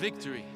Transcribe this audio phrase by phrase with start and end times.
[0.00, 0.46] victory.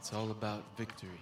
[0.00, 1.20] It's all about victory.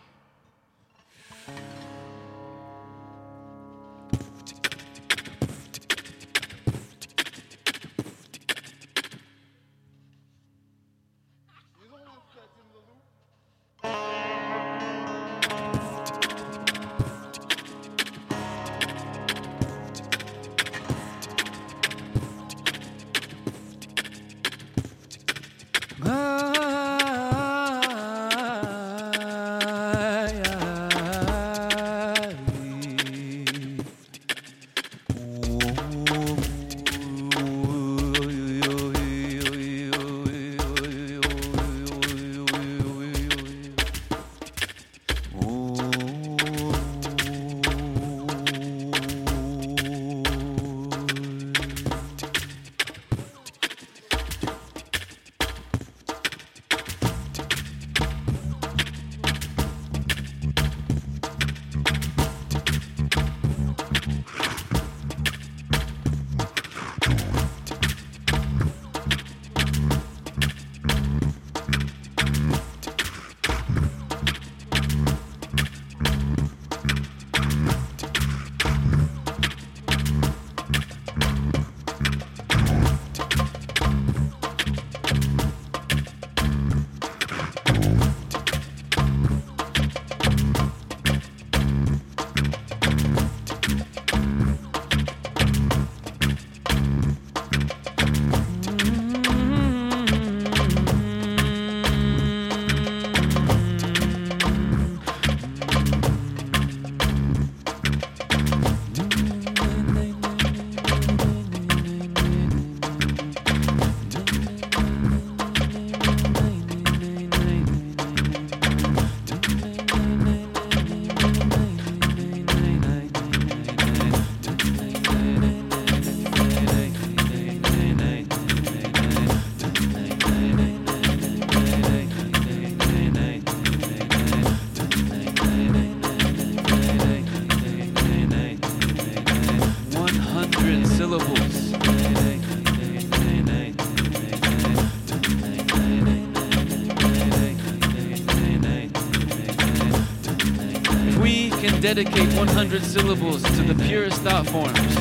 [151.95, 154.95] Dedicate 100 syllables to the purest thought forms,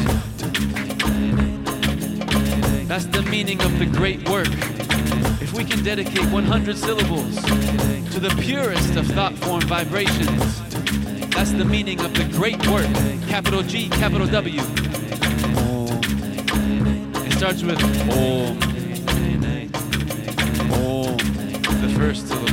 [2.87, 4.47] that's the meaning of the great work.
[5.41, 10.61] If we can dedicate 100 syllables to the purest of thought form vibrations,
[11.31, 12.85] that's the meaning of the great work.
[13.27, 14.61] Capital G, capital W.
[17.25, 18.61] It starts with Om.
[20.71, 21.17] Om.
[21.81, 22.52] The first syllable.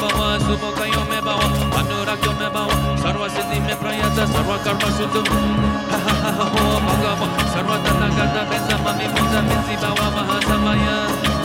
[0.00, 1.40] भव सुभोगयों में भव
[1.80, 2.70] अनुराग्यों में भव
[3.02, 10.00] सर्वसिद्धि में प्रयास सर्व कर्म शुद्ध हो भगव सर्वतन गत में सममि मुझ में भव
[10.16, 11.39] महासमय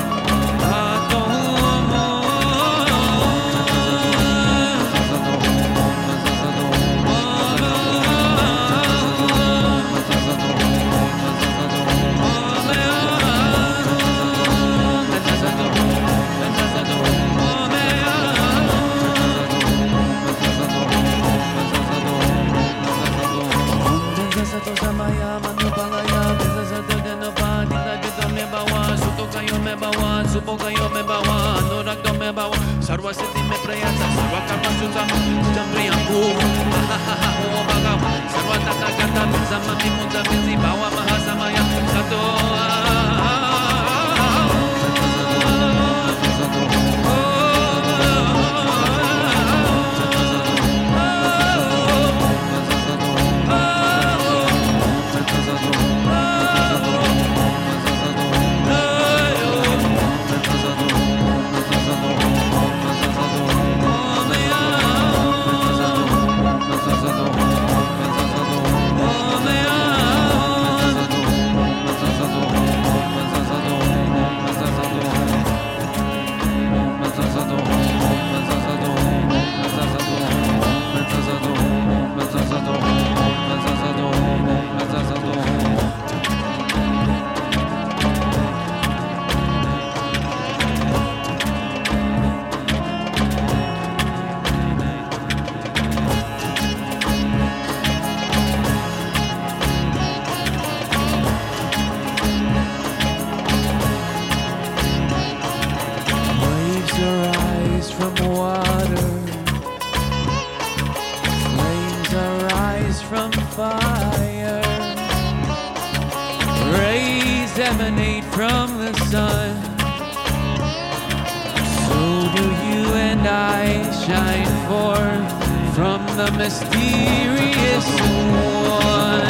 [126.26, 129.28] the mysterious one.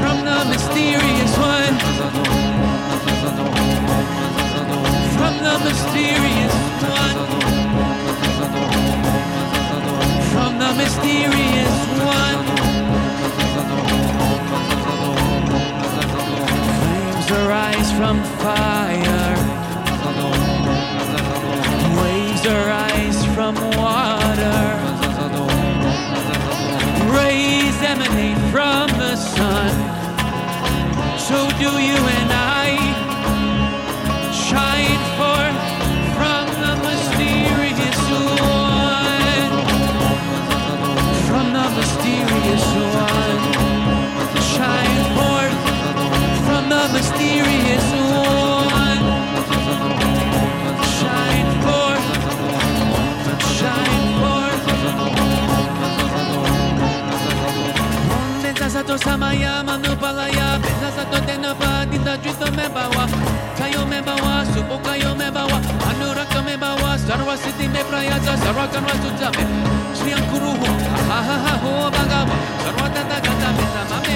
[0.00, 1.76] From the mysterious one.
[5.16, 7.16] From the mysterious one.
[10.32, 11.45] From the mysterious.
[67.96, 69.44] Sarayata Saratana Tutame
[69.96, 70.68] Sri Ankuruho
[71.08, 74.15] Hahaha Ho Bhagava Saratana Gata Mita Mame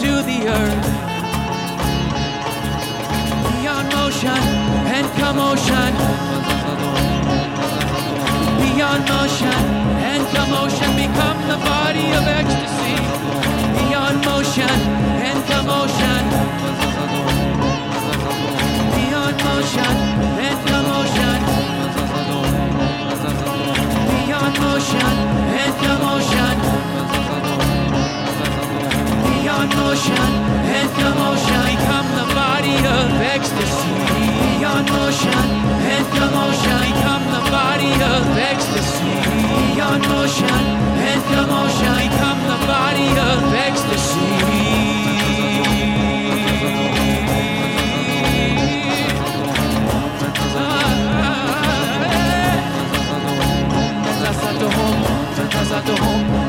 [0.00, 0.86] to the earth.
[3.50, 4.40] Beyond motion
[4.94, 5.90] and commotion.
[8.62, 9.60] Beyond motion
[10.10, 12.94] and commotion, become the body of ecstasy.
[13.78, 14.76] Beyond motion
[15.28, 16.07] and commotion.
[29.88, 33.94] Motion and commotion, become the body of ecstasy.
[34.58, 35.40] Beyond motion
[35.92, 39.14] and commotion, become the body of ecstasy.
[39.72, 40.58] Beyond motion
[41.08, 43.38] and commotion, become the body of
[55.78, 56.47] Waves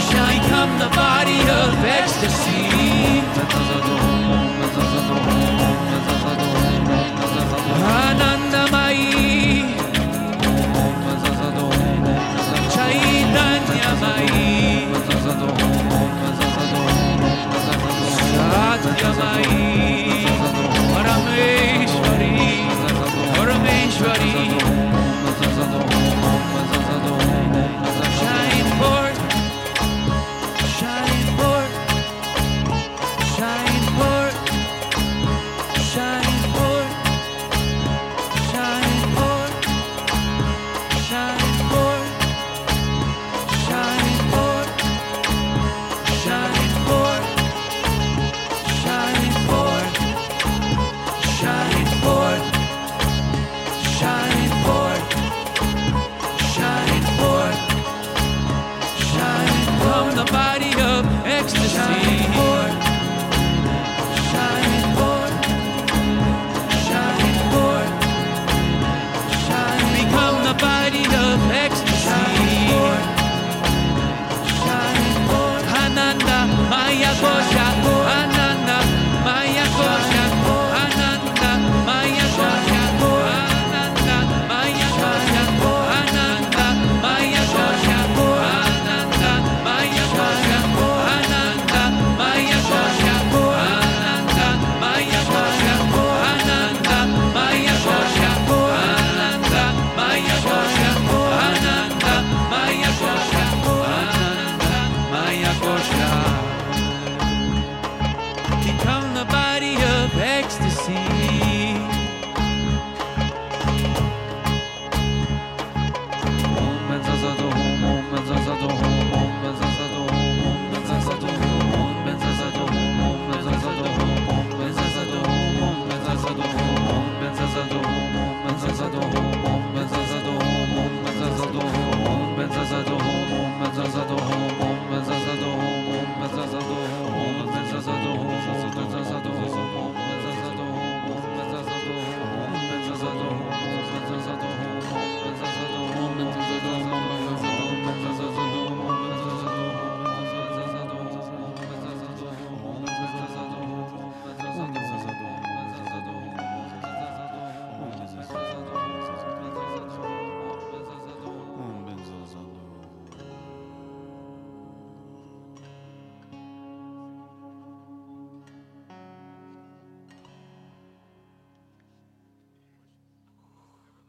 [0.00, 2.70] shall become the body of ecstasy.